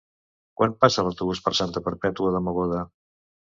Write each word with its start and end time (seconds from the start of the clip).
Quan 0.61 0.73
passa 0.85 1.05
l'autobús 1.09 1.43
per 1.49 1.53
Santa 1.61 1.85
Perpètua 1.91 2.35
de 2.39 2.43
Mogoda? 2.49 2.83